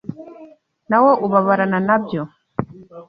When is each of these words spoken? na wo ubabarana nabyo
na 0.89 0.97
wo 1.03 1.11
ubabarana 1.25 1.79
nabyo 1.87 2.21